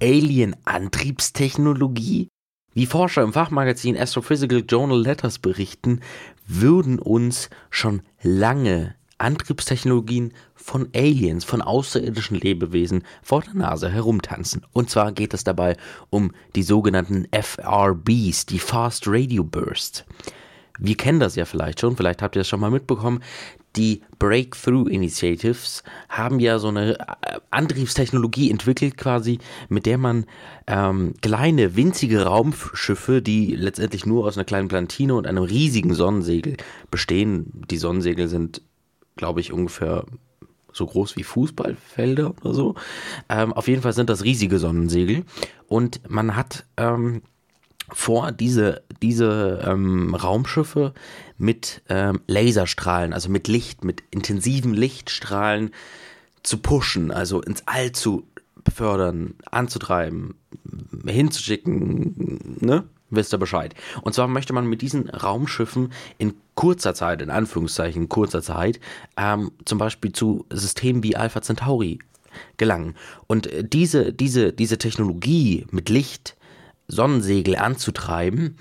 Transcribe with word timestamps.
Alien-Antriebstechnologie? 0.00 2.28
Wie 2.74 2.86
Forscher 2.86 3.22
im 3.22 3.32
Fachmagazin 3.32 3.96
Astrophysical 3.96 4.64
Journal 4.68 5.00
Letters 5.00 5.38
berichten, 5.38 6.00
würden 6.46 6.98
uns 6.98 7.48
schon 7.70 8.02
lange 8.22 8.96
Antriebstechnologien 9.18 10.34
von 10.54 10.90
Aliens, 10.94 11.44
von 11.44 11.62
außerirdischen 11.62 12.38
Lebewesen 12.38 13.04
vor 13.22 13.42
der 13.42 13.54
Nase 13.54 13.90
herumtanzen. 13.90 14.66
Und 14.72 14.90
zwar 14.90 15.12
geht 15.12 15.32
es 15.32 15.44
dabei 15.44 15.76
um 16.10 16.32
die 16.54 16.62
sogenannten 16.62 17.26
FRBs, 17.32 18.46
die 18.46 18.58
Fast 18.58 19.04
Radio 19.06 19.42
Bursts. 19.42 20.04
Wir 20.78 20.96
kennen 20.96 21.20
das 21.20 21.36
ja 21.36 21.44
vielleicht 21.44 21.80
schon, 21.80 21.96
vielleicht 21.96 22.22
habt 22.22 22.36
ihr 22.36 22.42
es 22.42 22.48
schon 22.48 22.60
mal 22.60 22.70
mitbekommen. 22.70 23.22
Die 23.76 24.02
Breakthrough 24.18 24.88
Initiatives 24.88 25.82
haben 26.08 26.40
ja 26.40 26.58
so 26.58 26.68
eine 26.68 26.98
äh, 26.98 27.04
Antriebstechnologie 27.50 28.50
entwickelt, 28.50 28.96
quasi, 28.96 29.38
mit 29.68 29.84
der 29.84 29.98
man 29.98 30.24
ähm, 30.66 31.14
kleine, 31.20 31.76
winzige 31.76 32.24
Raumschiffe, 32.24 33.20
die 33.20 33.54
letztendlich 33.54 34.06
nur 34.06 34.26
aus 34.26 34.38
einer 34.38 34.44
kleinen 34.44 34.68
Plantine 34.68 35.14
und 35.14 35.26
einem 35.26 35.44
riesigen 35.44 35.92
Sonnensegel 35.94 36.56
bestehen. 36.90 37.52
Die 37.70 37.76
Sonnensegel 37.76 38.28
sind, 38.28 38.62
glaube 39.16 39.40
ich, 39.40 39.52
ungefähr 39.52 40.06
so 40.72 40.86
groß 40.86 41.16
wie 41.16 41.22
Fußballfelder 41.22 42.34
oder 42.40 42.54
so. 42.54 42.74
Ähm, 43.28 43.52
auf 43.52 43.68
jeden 43.68 43.82
Fall 43.82 43.92
sind 43.92 44.10
das 44.10 44.24
riesige 44.24 44.58
Sonnensegel. 44.58 45.24
Und 45.68 46.00
man 46.08 46.36
hat 46.36 46.64
ähm, 46.76 47.22
vor, 47.92 48.32
diese, 48.32 48.82
diese 49.02 49.62
ähm, 49.64 50.14
Raumschiffe 50.14 50.92
mit 51.38 51.82
ähm, 51.88 52.20
Laserstrahlen, 52.26 53.12
also 53.12 53.28
mit 53.28 53.48
Licht, 53.48 53.84
mit 53.84 54.02
intensiven 54.10 54.74
Lichtstrahlen 54.74 55.70
zu 56.42 56.58
pushen, 56.58 57.10
also 57.10 57.40
ins 57.40 57.62
All 57.66 57.92
zu 57.92 58.26
befördern, 58.64 59.34
anzutreiben, 59.50 60.34
hinzuschicken, 61.06 62.58
ne? 62.60 62.84
Wisst 63.08 63.32
ihr 63.32 63.38
Bescheid. 63.38 63.72
Und 64.02 64.14
zwar 64.14 64.26
möchte 64.26 64.52
man 64.52 64.66
mit 64.66 64.82
diesen 64.82 65.08
Raumschiffen 65.08 65.92
in 66.18 66.34
kurzer 66.56 66.92
Zeit, 66.92 67.22
in 67.22 67.30
Anführungszeichen 67.30 68.08
kurzer 68.08 68.42
Zeit, 68.42 68.80
ähm, 69.16 69.52
zum 69.64 69.78
Beispiel 69.78 70.10
zu 70.10 70.44
Systemen 70.50 71.04
wie 71.04 71.14
Alpha 71.14 71.40
Centauri 71.40 72.00
gelangen. 72.56 72.96
Und 73.28 73.46
äh, 73.46 73.62
diese, 73.62 74.12
diese, 74.12 74.52
diese 74.52 74.78
Technologie 74.78 75.66
mit 75.70 75.88
Licht, 75.88 76.36
Sonnensegel 76.88 77.56
anzutreiben, 77.56 78.56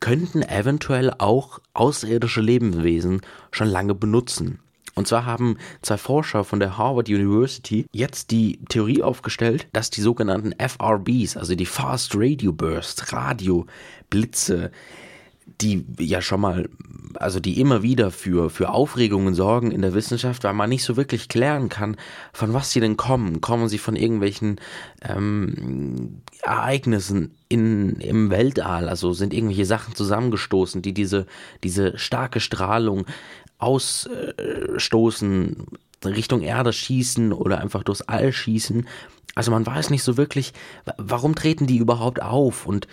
könnten 0.00 0.42
eventuell 0.42 1.12
auch 1.18 1.60
außerirdische 1.74 2.40
Lebewesen 2.40 3.22
schon 3.50 3.68
lange 3.68 3.94
benutzen. 3.94 4.60
Und 4.94 5.06
zwar 5.06 5.26
haben 5.26 5.58
zwei 5.80 5.96
Forscher 5.96 6.42
von 6.42 6.58
der 6.58 6.76
Harvard 6.76 7.08
University 7.08 7.86
jetzt 7.92 8.32
die 8.32 8.58
Theorie 8.68 9.02
aufgestellt, 9.02 9.68
dass 9.72 9.90
die 9.90 10.00
sogenannten 10.00 10.52
FRBs, 10.58 11.36
also 11.36 11.54
die 11.54 11.66
Fast 11.66 12.14
Radio 12.16 12.52
Bursts, 12.52 13.12
Radioblitze, 13.12 14.72
die 15.60 15.84
ja 15.98 16.22
schon 16.22 16.40
mal, 16.40 16.68
also 17.14 17.40
die 17.40 17.60
immer 17.60 17.82
wieder 17.82 18.10
für, 18.10 18.50
für 18.50 18.70
Aufregungen 18.70 19.34
sorgen 19.34 19.70
in 19.70 19.82
der 19.82 19.94
Wissenschaft, 19.94 20.44
weil 20.44 20.52
man 20.52 20.70
nicht 20.70 20.84
so 20.84 20.96
wirklich 20.96 21.28
klären 21.28 21.68
kann, 21.68 21.96
von 22.32 22.52
was 22.52 22.70
sie 22.70 22.80
denn 22.80 22.96
kommen. 22.96 23.40
Kommen 23.40 23.68
sie 23.68 23.78
von 23.78 23.96
irgendwelchen 23.96 24.60
ähm, 25.02 26.22
Ereignissen 26.42 27.34
in, 27.48 27.96
im 27.96 28.30
Weltall, 28.30 28.88
also 28.88 29.12
sind 29.12 29.34
irgendwelche 29.34 29.66
Sachen 29.66 29.94
zusammengestoßen, 29.94 30.82
die 30.82 30.94
diese, 30.94 31.26
diese 31.64 31.98
starke 31.98 32.40
Strahlung 32.40 33.06
ausstoßen, 33.58 34.36
Richtung 36.04 36.42
Erde 36.42 36.72
schießen 36.72 37.32
oder 37.32 37.60
einfach 37.60 37.82
durchs 37.82 38.02
All 38.02 38.32
schießen. 38.32 38.86
Also 39.34 39.50
man 39.50 39.66
weiß 39.66 39.90
nicht 39.90 40.02
so 40.02 40.16
wirklich, 40.16 40.52
warum 40.96 41.34
treten 41.34 41.66
die 41.66 41.78
überhaupt 41.78 42.22
auf? 42.22 42.66
Und 42.66 42.88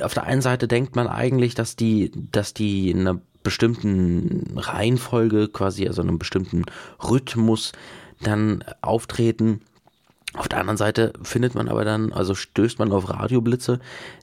auf 0.00 0.14
der 0.14 0.24
einen 0.24 0.42
Seite 0.42 0.66
denkt 0.66 0.96
man 0.96 1.06
eigentlich, 1.06 1.54
dass 1.54 1.76
die, 1.76 2.10
dass 2.32 2.54
die 2.54 2.90
in 2.90 3.00
einer 3.00 3.20
bestimmten 3.42 4.56
Reihenfolge, 4.56 5.48
quasi 5.48 5.86
also 5.86 6.02
einem 6.02 6.18
bestimmten 6.18 6.64
Rhythmus 7.02 7.72
dann 8.20 8.64
auftreten. 8.80 9.60
Auf 10.34 10.48
der 10.48 10.60
anderen 10.60 10.78
Seite 10.78 11.12
findet 11.22 11.54
man 11.54 11.68
aber 11.68 11.84
dann, 11.84 12.12
also 12.12 12.34
stößt 12.34 12.78
man 12.78 12.90
auf 12.92 13.10
Radioblitze, 13.10 13.80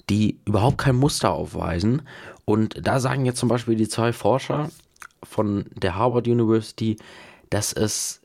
die 0.09 0.39
überhaupt 0.45 0.77
kein 0.77 0.95
Muster 0.95 1.31
aufweisen. 1.31 2.01
Und 2.45 2.85
da 2.85 2.99
sagen 2.99 3.25
jetzt 3.25 3.39
zum 3.39 3.49
Beispiel 3.49 3.75
die 3.75 3.87
zwei 3.87 4.11
Forscher, 4.11 4.69
von 5.23 5.65
der 5.75 5.95
Harvard 5.95 6.27
University, 6.27 6.97
dass 7.49 7.73
es 7.73 8.21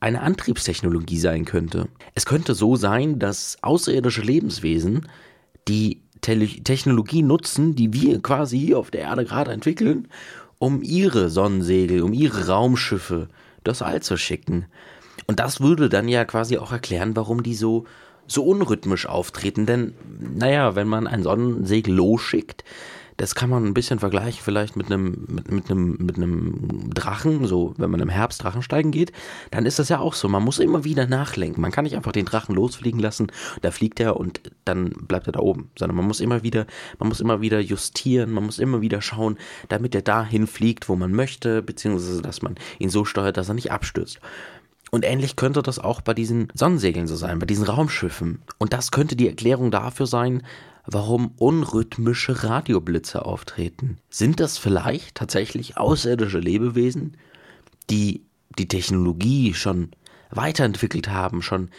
eine 0.00 0.22
Antriebstechnologie 0.22 1.18
sein 1.18 1.44
könnte. 1.44 1.88
Es 2.14 2.26
könnte 2.26 2.54
so 2.54 2.76
sein, 2.76 3.18
dass 3.18 3.58
außerirdische 3.62 4.22
Lebenswesen 4.22 5.08
die 5.66 6.02
Te 6.20 6.46
Technologie 6.46 7.22
nutzen, 7.22 7.74
die 7.74 7.92
wir 7.92 8.20
quasi 8.20 8.58
hier 8.58 8.78
auf 8.78 8.90
der 8.90 9.02
Erde 9.02 9.24
gerade 9.24 9.52
entwickeln, 9.52 10.08
um 10.58 10.82
ihre 10.82 11.30
Sonnensegel, 11.30 12.02
um 12.02 12.12
ihre 12.12 12.48
Raumschiffe 12.48 13.28
das 13.64 13.82
All 13.82 14.02
zu 14.02 14.16
schicken. 14.16 14.66
Und 15.26 15.40
das 15.40 15.60
würde 15.60 15.88
dann 15.88 16.08
ja 16.08 16.24
quasi 16.24 16.58
auch 16.58 16.72
erklären, 16.72 17.14
warum 17.16 17.42
die 17.42 17.54
so 17.54 17.84
so 18.28 18.44
unrhythmisch 18.44 19.06
auftreten. 19.06 19.66
Denn, 19.66 19.94
naja, 20.20 20.76
wenn 20.76 20.86
man 20.86 21.06
ein 21.06 21.22
Sonnensegel 21.22 21.94
losschickt, 21.94 22.62
das 23.18 23.34
kann 23.34 23.50
man 23.50 23.66
ein 23.66 23.74
bisschen 23.74 23.98
vergleichen 23.98 24.40
vielleicht 24.42 24.76
mit 24.76 24.86
einem, 24.86 25.26
mit, 25.28 25.50
mit, 25.50 25.70
einem, 25.70 25.96
mit 25.98 26.16
einem 26.16 26.94
Drachen, 26.94 27.46
so 27.46 27.74
wenn 27.76 27.90
man 27.90 28.00
im 28.00 28.08
Herbst 28.08 28.42
Drachensteigen 28.42 28.92
geht, 28.92 29.12
dann 29.50 29.66
ist 29.66 29.80
das 29.80 29.88
ja 29.88 29.98
auch 29.98 30.14
so. 30.14 30.28
Man 30.28 30.44
muss 30.44 30.60
immer 30.60 30.84
wieder 30.84 31.06
nachlenken. 31.08 31.60
Man 31.60 31.72
kann 31.72 31.82
nicht 31.82 31.96
einfach 31.96 32.12
den 32.12 32.26
Drachen 32.26 32.54
losfliegen 32.54 33.00
lassen, 33.00 33.26
da 33.60 33.72
fliegt 33.72 33.98
er 33.98 34.16
und 34.16 34.40
dann 34.64 34.90
bleibt 34.90 35.26
er 35.26 35.32
da 35.32 35.40
oben, 35.40 35.70
sondern 35.76 35.96
man 35.96 36.06
muss 36.06 36.20
immer 36.20 36.44
wieder, 36.44 36.66
man 37.00 37.08
muss 37.08 37.20
immer 37.20 37.40
wieder 37.40 37.58
justieren, 37.58 38.30
man 38.30 38.44
muss 38.44 38.60
immer 38.60 38.80
wieder 38.80 39.02
schauen, 39.02 39.36
damit 39.68 39.96
er 39.96 40.02
dahin 40.02 40.46
fliegt, 40.46 40.88
wo 40.88 40.94
man 40.94 41.12
möchte, 41.12 41.60
beziehungsweise 41.60 42.22
dass 42.22 42.40
man 42.40 42.54
ihn 42.78 42.88
so 42.88 43.04
steuert, 43.04 43.36
dass 43.36 43.48
er 43.48 43.54
nicht 43.54 43.72
abstürzt. 43.72 44.20
Und 44.90 45.04
ähnlich 45.04 45.36
könnte 45.36 45.62
das 45.62 45.78
auch 45.78 46.00
bei 46.00 46.14
diesen 46.14 46.48
Sonnensegeln 46.54 47.06
so 47.06 47.16
sein, 47.16 47.38
bei 47.38 47.46
diesen 47.46 47.64
Raumschiffen. 47.64 48.42
Und 48.58 48.72
das 48.72 48.90
könnte 48.90 49.16
die 49.16 49.28
Erklärung 49.28 49.70
dafür 49.70 50.06
sein, 50.06 50.42
warum 50.86 51.32
unrhythmische 51.36 52.44
Radioblitze 52.44 53.24
auftreten. 53.24 53.98
Sind 54.08 54.40
das 54.40 54.56
vielleicht 54.56 55.16
tatsächlich 55.16 55.76
außerirdische 55.76 56.38
Lebewesen, 56.38 57.16
die 57.90 58.24
die 58.58 58.68
Technologie 58.68 59.52
schon 59.52 59.90
weiterentwickelt 60.30 61.08
haben, 61.08 61.42
schon 61.42 61.70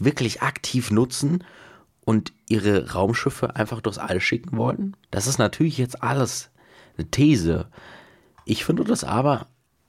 wirklich 0.00 0.42
aktiv 0.42 0.90
nutzen 0.90 1.44
und 2.04 2.32
ihre 2.48 2.92
Raumschiffe 2.92 3.54
einfach 3.54 3.80
durchs 3.80 3.98
All 3.98 4.20
schicken 4.20 4.56
wollen? 4.56 4.96
Das 5.12 5.28
ist 5.28 5.38
natürlich 5.38 5.78
jetzt 5.78 6.02
alles 6.02 6.50
eine 6.98 7.08
These. 7.10 7.68
Ich 8.44 8.64
finde 8.64 8.84
das 8.84 9.04
aber 9.04 9.46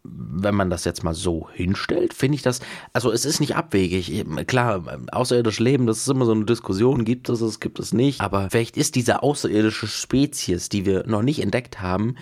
wenn 0.10 0.56
man 0.56 0.70
das 0.70 0.86
jetzt 0.86 1.04
mal 1.04 1.14
so 1.14 1.50
hinstellt, 1.54 2.14
finde 2.14 2.36
ich 2.36 2.42
das, 2.42 2.60
also 2.94 3.12
es 3.12 3.26
ist 3.26 3.40
nicht 3.40 3.56
abwegig. 3.56 4.26
Klar, 4.48 5.00
außerirdisches 5.12 5.60
Leben, 5.60 5.88
das 5.88 5.98
ist 6.00 6.08
immer 6.08 6.26
so 6.26 6.32
eine 6.32 6.46
Diskussion, 6.46 7.06
gibt 7.06 7.30
es 7.30 7.42
es, 7.42 7.60
gibt 7.60 7.80
es 7.80 7.94
nicht. 7.94 8.22
Aber 8.22 8.50
vielleicht 8.50 8.78
ist 8.78 8.96
diese 8.96 9.24
außerirdische 9.24 9.88
Spezies, 9.88 10.70
die 10.70 10.86
wir 10.86 11.06
noch 11.08 11.22
nicht 11.22 11.42
entdeckt 11.42 11.82
haben, 11.82 12.16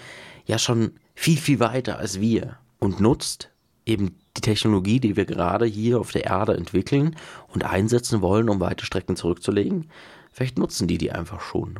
ja 0.46 0.58
schon 0.58 0.92
viel, 1.14 1.38
viel 1.38 1.60
weiter 1.60 1.98
als 1.98 2.20
wir 2.20 2.58
und 2.80 3.00
nutzt 3.00 3.50
eben 3.86 4.16
die 4.38 4.42
Technologie, 4.42 5.00
die 5.00 5.16
wir 5.16 5.26
gerade 5.26 5.66
hier 5.66 6.00
auf 6.00 6.12
der 6.12 6.26
Erde 6.26 6.56
entwickeln 6.56 7.16
und 7.54 7.64
einsetzen 7.64 8.22
wollen, 8.22 8.50
um 8.50 8.60
weite 8.60 8.86
Strecken 8.86 9.16
zurückzulegen. 9.16 9.90
Vielleicht 10.32 10.58
nutzen 10.58 10.88
die 10.88 10.98
die 10.98 11.12
einfach 11.12 11.42
schon. 11.42 11.80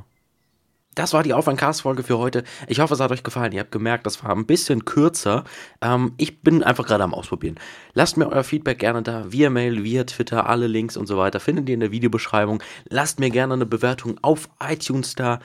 Das 0.96 1.12
war 1.12 1.24
die 1.24 1.34
Aufwand-Cast-Folge 1.34 2.04
für 2.04 2.18
heute. 2.18 2.46
Ich 2.68 2.80
hoffe, 2.80 2.94
es 2.94 3.02
hat 3.02 3.12
euch 3.12 3.24
gefallen. 3.24 3.52
Ihr 3.52 3.60
habt 3.60 3.72
gemerkt, 3.74 4.06
das 4.06 4.24
war 4.24 4.32
ein 4.32 4.46
bisschen 4.46 4.86
kürzer. 4.86 5.44
Ähm, 5.82 6.14
ich 6.18 6.42
bin 6.42 6.64
einfach 6.64 6.88
gerade 6.88 7.04
am 7.04 7.14
Ausprobieren. 7.14 7.60
Lasst 7.94 8.16
mir 8.16 8.30
euer 8.30 8.46
Feedback 8.46 8.80
gerne 8.80 9.04
da. 9.04 9.32
Via 9.32 9.50
Mail, 9.50 9.84
via 9.84 10.06
Twitter, 10.06 10.48
alle 10.48 10.68
Links 10.68 10.96
und 10.96 11.08
so 11.08 11.18
weiter 11.18 11.42
findet 11.42 11.68
ihr 11.68 11.74
in 11.74 11.82
der 11.82 11.92
Videobeschreibung. 11.92 12.64
Lasst 12.90 13.20
mir 13.20 13.30
gerne 13.30 13.54
eine 13.54 13.66
Bewertung 13.66 14.18
auf 14.22 14.50
iTunes 14.66 15.16
da. 15.16 15.40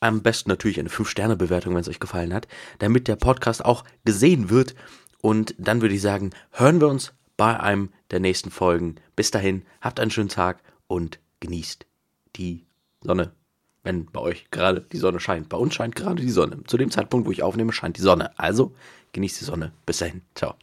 Am 0.00 0.22
besten 0.22 0.48
natürlich 0.48 0.80
eine 0.80 0.88
5-Sterne-Bewertung, 0.88 1.74
wenn 1.74 1.82
es 1.82 1.88
euch 1.88 2.00
gefallen 2.00 2.32
hat, 2.32 2.48
damit 2.78 3.06
der 3.06 3.16
Podcast 3.16 3.62
auch 3.64 3.84
gesehen 4.06 4.48
wird. 4.48 4.74
Und 5.20 5.54
dann 5.58 5.82
würde 5.82 5.94
ich 5.94 6.02
sagen, 6.02 6.30
hören 6.50 6.80
wir 6.80 6.88
uns 6.88 7.12
bei 7.36 7.60
einem 7.60 7.90
der 8.10 8.20
nächsten 8.20 8.50
Folgen. 8.50 8.96
Bis 9.16 9.30
dahin, 9.30 9.64
habt 9.82 10.00
einen 10.00 10.10
schönen 10.10 10.28
Tag 10.30 10.62
und 10.86 11.20
genießt 11.40 11.86
die 12.36 12.66
Sonne 13.02 13.32
wenn 13.84 14.06
bei 14.06 14.20
euch 14.20 14.50
gerade 14.50 14.80
die 14.80 14.96
Sonne 14.96 15.20
scheint. 15.20 15.48
Bei 15.48 15.56
uns 15.56 15.74
scheint 15.74 15.94
gerade 15.94 16.22
die 16.22 16.30
Sonne. 16.30 16.64
Zu 16.66 16.76
dem 16.76 16.90
Zeitpunkt, 16.90 17.26
wo 17.26 17.30
ich 17.30 17.42
aufnehme, 17.42 17.72
scheint 17.72 17.96
die 17.96 18.02
Sonne. 18.02 18.36
Also 18.38 18.74
genießt 19.12 19.40
die 19.40 19.44
Sonne. 19.44 19.72
Bis 19.86 19.98
dahin. 19.98 20.22
Ciao. 20.34 20.54